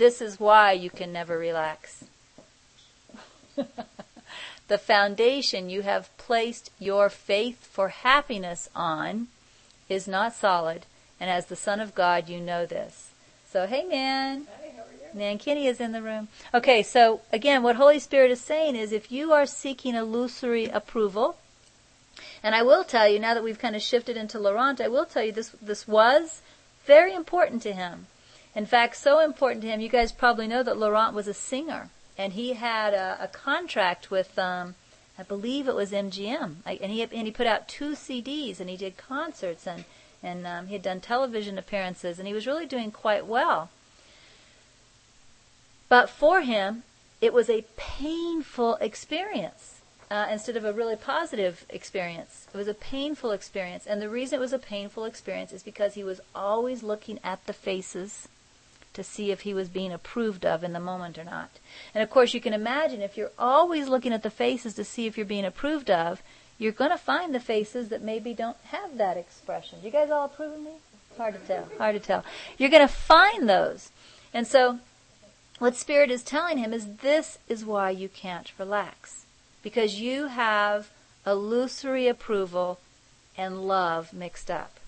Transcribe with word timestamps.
This 0.00 0.22
is 0.22 0.40
why 0.40 0.72
you 0.72 0.88
can 0.88 1.12
never 1.12 1.36
relax. 1.36 2.06
the 4.68 4.78
foundation 4.78 5.68
you 5.68 5.82
have 5.82 6.16
placed 6.16 6.70
your 6.78 7.10
faith 7.10 7.66
for 7.66 7.90
happiness 7.90 8.70
on 8.74 9.28
is 9.90 10.08
not 10.08 10.34
solid, 10.34 10.86
and 11.20 11.28
as 11.28 11.44
the 11.44 11.54
Son 11.54 11.80
of 11.80 11.94
God, 11.94 12.30
you 12.30 12.40
know 12.40 12.64
this. 12.64 13.10
So, 13.52 13.66
hey, 13.66 13.84
man. 13.84 14.46
Hey, 14.62 14.72
how 14.74 14.84
are 14.84 15.12
you? 15.12 15.18
Nan 15.20 15.36
Kinney 15.36 15.66
is 15.66 15.82
in 15.82 15.92
the 15.92 16.00
room. 16.00 16.28
Okay, 16.54 16.82
so 16.82 17.20
again, 17.30 17.62
what 17.62 17.76
Holy 17.76 17.98
Spirit 17.98 18.30
is 18.30 18.40
saying 18.40 18.76
is 18.76 18.92
if 18.92 19.12
you 19.12 19.34
are 19.34 19.44
seeking 19.44 19.94
illusory 19.94 20.64
approval, 20.64 21.36
and 22.42 22.54
I 22.54 22.62
will 22.62 22.84
tell 22.84 23.06
you, 23.06 23.18
now 23.18 23.34
that 23.34 23.44
we've 23.44 23.58
kind 23.58 23.76
of 23.76 23.82
shifted 23.82 24.16
into 24.16 24.38
Laurent, 24.38 24.80
I 24.80 24.88
will 24.88 25.04
tell 25.04 25.24
you 25.24 25.32
this, 25.32 25.50
this 25.60 25.86
was 25.86 26.40
very 26.86 27.12
important 27.12 27.60
to 27.64 27.74
him. 27.74 28.06
In 28.54 28.66
fact, 28.66 28.96
so 28.96 29.20
important 29.20 29.62
to 29.62 29.68
him, 29.68 29.80
you 29.80 29.88
guys 29.88 30.10
probably 30.10 30.48
know 30.48 30.62
that 30.62 30.76
Laurent 30.76 31.14
was 31.14 31.28
a 31.28 31.34
singer 31.34 31.90
and 32.18 32.32
he 32.32 32.54
had 32.54 32.92
a, 32.94 33.16
a 33.20 33.28
contract 33.28 34.10
with, 34.10 34.38
um, 34.38 34.74
I 35.18 35.22
believe 35.22 35.68
it 35.68 35.74
was 35.74 35.92
MGM, 35.92 36.56
I, 36.66 36.78
and 36.82 36.92
he 36.92 37.02
and 37.02 37.12
he 37.12 37.30
put 37.30 37.46
out 37.46 37.68
two 37.68 37.92
CDs, 37.92 38.60
and 38.60 38.68
he 38.68 38.76
did 38.76 38.96
concerts, 38.96 39.66
and 39.66 39.84
and 40.22 40.46
um, 40.46 40.66
he 40.66 40.74
had 40.74 40.82
done 40.82 41.00
television 41.00 41.56
appearances, 41.56 42.18
and 42.18 42.28
he 42.28 42.34
was 42.34 42.46
really 42.46 42.66
doing 42.66 42.90
quite 42.90 43.24
well. 43.24 43.70
But 45.88 46.10
for 46.10 46.42
him, 46.42 46.82
it 47.20 47.32
was 47.32 47.48
a 47.48 47.64
painful 47.76 48.74
experience 48.76 49.80
uh, 50.10 50.26
instead 50.30 50.56
of 50.56 50.64
a 50.64 50.72
really 50.72 50.96
positive 50.96 51.64
experience. 51.70 52.48
It 52.52 52.56
was 52.58 52.68
a 52.68 52.74
painful 52.74 53.30
experience, 53.30 53.86
and 53.86 54.02
the 54.02 54.10
reason 54.10 54.36
it 54.36 54.40
was 54.40 54.52
a 54.52 54.58
painful 54.58 55.04
experience 55.04 55.52
is 55.52 55.62
because 55.62 55.94
he 55.94 56.04
was 56.04 56.20
always 56.34 56.82
looking 56.82 57.18
at 57.24 57.46
the 57.46 57.54
faces 57.54 58.28
to 59.00 59.04
see 59.04 59.30
if 59.30 59.40
he 59.40 59.54
was 59.54 59.68
being 59.68 59.92
approved 59.92 60.44
of 60.44 60.62
in 60.62 60.74
the 60.74 60.80
moment 60.80 61.18
or 61.18 61.24
not. 61.24 61.50
And 61.94 62.02
of 62.02 62.10
course, 62.10 62.34
you 62.34 62.40
can 62.40 62.52
imagine 62.52 63.00
if 63.00 63.16
you're 63.16 63.32
always 63.38 63.88
looking 63.88 64.12
at 64.12 64.22
the 64.22 64.30
faces 64.30 64.74
to 64.74 64.84
see 64.84 65.06
if 65.06 65.16
you're 65.16 65.24
being 65.24 65.46
approved 65.46 65.90
of, 65.90 66.22
you're 66.58 66.72
going 66.72 66.90
to 66.90 66.98
find 66.98 67.34
the 67.34 67.40
faces 67.40 67.88
that 67.88 68.02
maybe 68.02 68.34
don't 68.34 68.58
have 68.66 68.98
that 68.98 69.16
expression. 69.16 69.78
You 69.82 69.90
guys 69.90 70.10
all 70.10 70.26
approve 70.26 70.52
of 70.52 70.60
me? 70.60 70.72
Hard 71.16 71.34
to 71.34 71.40
tell. 71.40 71.68
Hard 71.78 71.94
to 71.94 72.00
tell. 72.00 72.24
You're 72.58 72.70
going 72.70 72.86
to 72.86 72.92
find 72.92 73.48
those. 73.48 73.90
And 74.34 74.46
so, 74.46 74.78
what 75.58 75.74
Spirit 75.74 76.10
is 76.10 76.22
telling 76.22 76.58
him 76.58 76.72
is 76.74 76.96
this 76.96 77.38
is 77.48 77.64
why 77.64 77.90
you 77.90 78.08
can't 78.08 78.52
relax. 78.58 79.24
Because 79.62 80.00
you 80.00 80.26
have 80.26 80.90
illusory 81.26 82.08
approval 82.08 82.78
and 83.36 83.66
love 83.66 84.12
mixed 84.12 84.50
up. 84.50 84.78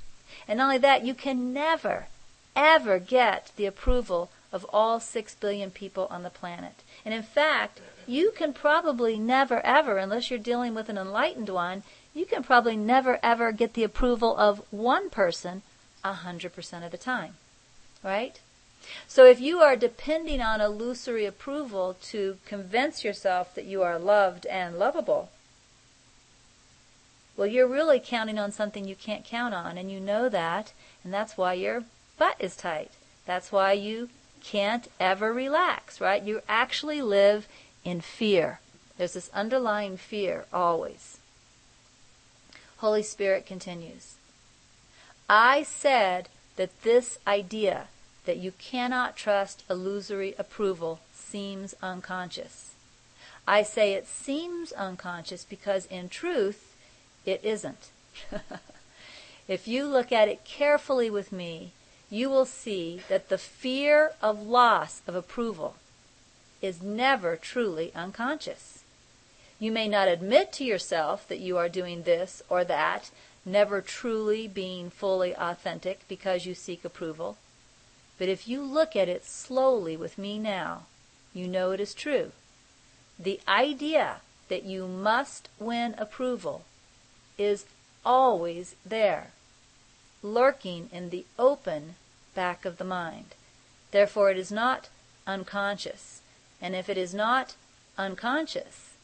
And 0.47 0.59
not 0.59 0.65
only 0.65 0.79
that, 0.79 1.05
you 1.05 1.15
can 1.15 1.53
never, 1.53 2.07
ever 2.55 2.99
get 2.99 3.51
the 3.57 3.67
approval 3.67 4.31
of 4.53 4.67
all 4.73 5.01
six 5.01 5.35
billion 5.35 5.71
people 5.71 6.07
on 6.11 6.23
the 6.23 6.31
planet. 6.31 6.83
And 7.05 7.15
in 7.15 7.23
fact, 7.23 7.81
you 8.07 8.33
can 8.37 8.53
probably 8.53 9.19
never 9.19 9.65
ever, 9.65 9.97
unless 9.97 10.31
you're 10.31 10.39
dealing 10.39 10.75
with 10.75 10.89
an 10.89 10.99
enlightened 10.99 11.49
one, 11.49 11.83
you 12.15 12.27
can 12.27 12.43
probably 12.43 12.77
never 12.77 13.19
ever 13.23 13.53
get 13.53 13.75
the 13.75 13.85
approval 13.85 14.37
of 14.37 14.63
one 14.71 15.09
person 15.09 15.63
a 16.05 16.13
hundred 16.13 16.55
percent 16.55 16.85
of 16.85 16.91
the 16.91 16.99
time. 16.99 17.35
Right? 18.03 18.41
So 19.07 19.25
if 19.25 19.41
you 19.41 19.61
are 19.61 19.77
depending 19.77 20.43
on 20.43 20.61
illusory 20.61 21.25
approval 21.25 21.97
to 22.03 22.39
convince 22.45 23.05
yourself 23.05 23.55
that 23.55 23.65
you 23.65 23.83
are 23.83 23.99
loved 23.99 24.45
and 24.47 24.79
lovable, 24.79 25.31
well, 27.37 27.47
you're 27.47 27.67
really 27.67 28.01
counting 28.01 28.39
on 28.39 28.53
something 28.53 28.85
you 28.85 28.97
can't 28.97 29.25
count 29.25 29.55
on, 29.55 29.79
and 29.79 29.91
you 29.91 30.01
know 30.01 30.29
that, 30.29 30.73
and 31.03 31.15
that's 31.15 31.37
why 31.39 31.55
your 31.55 31.85
butt 32.23 32.37
is 32.39 32.55
tight. 32.55 32.93
That's 33.27 33.51
why 33.51 33.73
you 33.73 34.09
can't 34.45 34.87
ever 35.01 35.33
relax, 35.33 36.01
right? 36.01 36.23
You 36.23 36.41
actually 36.49 37.03
live 37.03 37.49
in 37.85 38.01
fear. 38.01 38.61
There's 38.97 39.15
this 39.15 39.29
underlying 39.35 39.97
fear 39.97 40.45
always. 40.53 41.19
Holy 42.77 43.03
Spirit 43.03 43.45
continues. 43.45 44.15
I 45.29 45.65
said 45.65 46.29
that 46.55 46.83
this 46.83 47.19
idea 47.27 47.89
that 48.25 48.37
you 48.37 48.53
cannot 48.53 49.17
trust 49.17 49.65
illusory 49.69 50.37
approval 50.39 51.01
seems 51.13 51.75
unconscious. 51.83 52.71
I 53.49 53.65
say 53.65 53.95
it 53.95 54.07
seems 54.07 54.71
unconscious 54.71 55.45
because 55.45 55.87
in 55.87 56.09
truth, 56.09 56.77
it 57.27 57.41
isn't. 57.43 57.91
if 59.49 59.67
you 59.67 59.87
look 59.87 60.13
at 60.13 60.29
it 60.29 60.45
carefully 60.45 61.11
with 61.11 61.33
me, 61.33 61.73
you 62.13 62.29
will 62.29 62.45
see 62.45 63.01
that 63.09 63.31
the 63.31 63.39
fear 63.39 64.13
of 64.21 64.47
loss 64.47 65.01
of 65.07 65.15
approval 65.15 65.77
is 66.61 66.83
never 66.83 67.37
truly 67.37 67.91
unconscious. 67.95 68.85
You 69.59 69.73
may 69.73 69.89
not 69.89 70.09
admit 70.09 70.53
to 70.53 70.65
yourself 70.65 71.27
that 71.29 71.41
you 71.41 71.57
are 71.57 71.71
doing 71.71 72.03
this 72.03 72.43
or 72.51 72.65
that, 72.65 73.11
never 73.47 73.81
truly 73.81 74.47
being 74.47 74.91
fully 74.91 75.35
authentic 75.35 76.07
because 76.07 76.45
you 76.45 76.55
seek 76.55 76.85
approval. 76.85 77.39
But 78.19 78.29
if 78.29 78.47
you 78.47 78.61
look 78.61 78.95
at 78.95 79.09
it 79.09 79.25
slowly 79.25 79.97
with 79.97 80.19
me 80.19 80.39
now, 80.39 80.83
you 81.33 81.49
know 81.49 81.71
it 81.71 81.81
is 81.81 81.95
true. 81.95 82.33
The 83.19 83.41
idea 83.49 84.17
that 84.49 84.65
you 84.65 84.87
must 84.87 85.49
win 85.59 85.95
approval 85.97 86.67
is 87.39 87.65
always 88.05 88.75
there, 88.85 89.29
lurking 90.23 90.91
in 90.93 91.09
the 91.09 91.25
open 91.39 91.95
back 92.35 92.65
of 92.65 92.79
the 92.79 92.85
mind. 92.85 93.35
Therefore, 93.91 94.31
it 94.31 94.39
is 94.39 94.51
not 94.51 94.89
unconscious. 95.27 96.21
And 96.61 96.75
if 96.75 96.89
it 96.89 96.97
is 96.97 97.13
not 97.13 97.55
unconscious, 97.99 98.95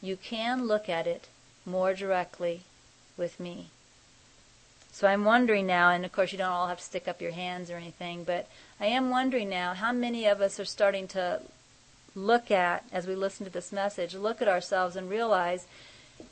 you 0.00 0.16
can 0.16 0.66
look 0.66 0.88
at 0.88 1.06
it 1.06 1.28
more 1.64 1.94
directly 1.94 2.62
with 3.16 3.40
me. 3.40 3.68
So 4.92 5.08
I'm 5.08 5.24
wondering 5.24 5.66
now, 5.66 5.90
and 5.90 6.04
of 6.04 6.12
course 6.12 6.32
you 6.32 6.38
don't 6.38 6.50
all 6.50 6.68
have 6.68 6.78
to 6.78 6.84
stick 6.84 7.08
up 7.08 7.22
your 7.22 7.30
hands 7.30 7.70
or 7.70 7.76
anything, 7.76 8.24
but 8.24 8.46
I 8.78 8.86
am 8.86 9.08
wondering 9.08 9.48
now 9.48 9.72
how 9.72 9.90
many 9.90 10.26
of 10.26 10.42
us 10.42 10.60
are 10.60 10.66
starting 10.66 11.08
to 11.08 11.40
look 12.14 12.50
at, 12.50 12.84
as 12.92 13.06
we 13.06 13.14
listen 13.14 13.46
to 13.46 13.52
this 13.52 13.72
message, 13.72 14.14
look 14.14 14.42
at 14.42 14.48
ourselves 14.48 14.94
and 14.96 15.08
realize, 15.08 15.66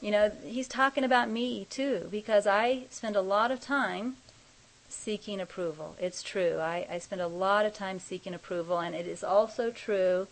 you 0.03 0.11
know, 0.11 0.31
he's 0.45 0.69
talking 0.69 1.05
about 1.05 1.31
me 1.31 1.67
too, 1.71 2.07
because 2.11 2.47
I 2.47 2.83
spend 2.91 3.17
a 3.17 3.23
lot 3.23 3.51
of 3.51 3.63
time 3.63 4.17
seeking 4.91 5.41
approval. 5.41 5.97
It's 6.01 6.23
true. 6.23 6.59
I, 6.59 6.87
I 6.91 6.99
spend 6.99 7.21
a 7.21 7.27
lot 7.27 7.67
of 7.67 7.75
time 7.75 7.99
seeking 7.99 8.35
approval, 8.35 8.79
and 8.79 8.95
it 8.95 9.07
is 9.07 9.25
also 9.25 9.71
true 9.71 10.27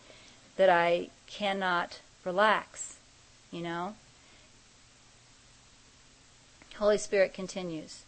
that 0.56 0.68
I 0.68 1.08
cannot 1.26 2.00
relax, 2.24 2.96
you 3.50 3.62
know? 3.62 3.94
Holy 6.76 6.98
Spirit 6.98 7.32
continues. 7.32 8.02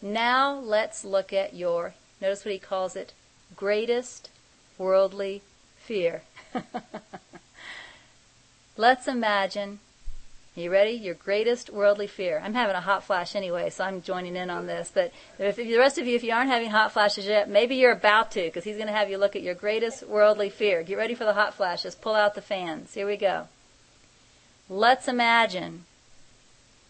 Now 0.00 0.54
let's 0.54 1.04
look 1.04 1.32
at 1.32 1.54
your, 1.54 1.94
notice 2.20 2.44
what 2.44 2.52
he 2.52 2.58
calls 2.58 2.96
it, 2.96 3.12
greatest 3.56 4.30
worldly 4.76 5.42
fear. 5.76 6.22
let's 8.76 9.08
imagine 9.08 9.80
you 10.58 10.70
ready? 10.70 10.92
Your 10.92 11.14
greatest 11.14 11.70
worldly 11.70 12.06
fear. 12.06 12.40
I'm 12.42 12.54
having 12.54 12.74
a 12.74 12.80
hot 12.80 13.04
flash 13.04 13.36
anyway, 13.36 13.70
so 13.70 13.84
I'm 13.84 14.02
joining 14.02 14.36
in 14.36 14.50
on 14.50 14.66
this. 14.66 14.90
But 14.92 15.12
if, 15.38 15.56
the 15.56 15.76
rest 15.76 15.98
of 15.98 16.06
you, 16.06 16.16
if 16.16 16.24
you 16.24 16.32
aren't 16.32 16.50
having 16.50 16.70
hot 16.70 16.92
flashes 16.92 17.26
yet, 17.26 17.48
maybe 17.48 17.76
you're 17.76 17.92
about 17.92 18.30
to, 18.32 18.42
because 18.42 18.64
he's 18.64 18.76
going 18.76 18.88
to 18.88 18.92
have 18.92 19.10
you 19.10 19.18
look 19.18 19.36
at 19.36 19.42
your 19.42 19.54
greatest 19.54 20.06
worldly 20.08 20.50
fear. 20.50 20.82
Get 20.82 20.96
ready 20.96 21.14
for 21.14 21.24
the 21.24 21.34
hot 21.34 21.54
flashes. 21.54 21.94
Pull 21.94 22.14
out 22.14 22.34
the 22.34 22.42
fans. 22.42 22.94
Here 22.94 23.06
we 23.06 23.16
go. 23.16 23.48
Let's 24.70 25.08
imagine 25.08 25.84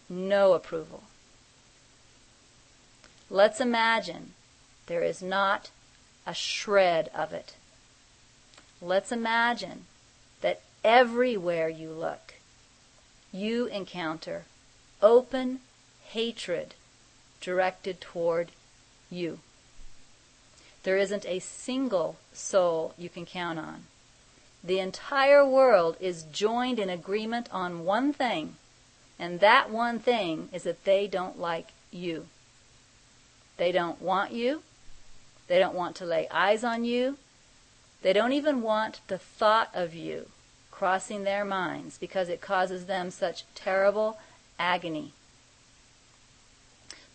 no 0.09 0.53
approval. 0.53 1.03
Let's 3.29 3.61
imagine 3.61 4.33
there 4.87 5.03
is 5.03 5.21
not 5.21 5.69
a 6.25 6.33
shred 6.33 7.09
of 7.13 7.31
it. 7.31 7.53
Let's 8.81 9.11
imagine 9.11 9.85
that 10.41 10.61
everywhere 10.83 11.69
you 11.69 11.91
look, 11.91 12.35
you 13.31 13.67
encounter 13.67 14.45
open 15.01 15.59
hatred 16.09 16.73
directed 17.41 18.01
toward 18.01 18.51
you. 19.09 19.39
There 20.83 20.97
isn't 20.97 21.25
a 21.25 21.39
single 21.39 22.17
soul 22.33 22.93
you 22.97 23.09
can 23.09 23.25
count 23.25 23.59
on. 23.59 23.83
The 24.63 24.79
entire 24.79 25.45
world 25.45 25.95
is 25.99 26.23
joined 26.23 26.79
in 26.79 26.89
agreement 26.89 27.47
on 27.51 27.85
one 27.85 28.11
thing, 28.11 28.55
and 29.17 29.39
that 29.39 29.69
one 29.69 29.99
thing 29.99 30.49
is 30.51 30.63
that 30.63 30.83
they 30.83 31.07
don't 31.07 31.39
like 31.39 31.69
you. 31.91 32.27
They 33.57 33.71
don't 33.71 34.01
want 34.01 34.31
you. 34.31 34.63
They 35.47 35.59
don't 35.59 35.75
want 35.75 35.95
to 35.97 36.05
lay 36.05 36.27
eyes 36.29 36.63
on 36.63 36.83
you. 36.83 37.17
They 38.01 38.13
don't 38.13 38.33
even 38.33 38.61
want 38.61 39.01
the 39.07 39.17
thought 39.17 39.69
of 39.73 39.93
you 39.93 40.27
crossing 40.79 41.25
their 41.25 41.43
minds 41.43 41.97
because 41.97 42.29
it 42.29 42.39
causes 42.39 42.85
them 42.85 43.11
such 43.11 43.43
terrible 43.53 44.17
agony. 44.57 45.11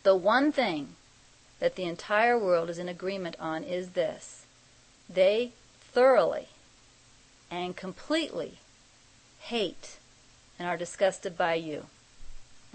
The 0.03 0.15
one 0.15 0.53
thing 0.53 0.97
that 1.61 1.75
the 1.75 1.85
entire 1.85 2.39
world 2.39 2.69
is 2.69 2.77
in 2.77 2.91
agreement 2.91 3.37
on 3.41 3.65
is 3.65 3.91
this 3.91 4.45
they 5.09 5.53
thoroughly 5.81 6.49
and 7.51 7.75
completely 7.75 8.59
hate 9.41 9.97
and 10.59 10.69
are 10.69 10.77
disgusted 10.77 11.39
by 11.39 11.55
you. 11.55 11.87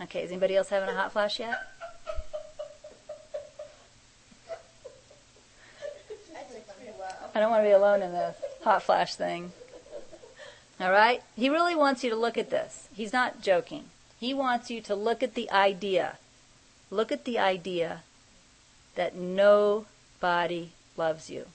Okay, 0.02 0.24
is 0.24 0.32
anybody 0.32 0.56
else 0.56 0.70
having 0.70 0.90
a 0.90 0.96
hot 0.96 1.12
flash 1.12 1.40
yet? 1.40 1.56
I 7.36 7.40
don't 7.40 7.52
want 7.52 7.64
to 7.64 7.70
be 7.70 7.74
alone 7.74 8.02
in 8.02 8.12
this 8.12 8.36
hot 8.64 8.82
flash 8.82 9.14
thing. 9.14 9.52
All 10.80 10.92
right? 10.92 11.22
He 11.36 11.50
really 11.50 11.76
wants 11.76 12.04
you 12.04 12.10
to 12.10 12.16
look 12.16 12.38
at 12.38 12.50
this. 12.50 12.88
He's 12.94 13.12
not 13.12 13.42
joking. 13.42 13.86
He 14.20 14.34
wants 14.34 14.70
you 14.72 14.82
to 14.82 14.96
look 14.96 15.22
at 15.22 15.36
the 15.36 15.50
idea. 15.52 16.18
Look 16.90 17.12
at 17.12 17.26
the 17.26 17.38
idea 17.38 18.04
that 18.96 19.16
nobody 19.16 20.72
loves 20.98 21.30
you. 21.30 21.46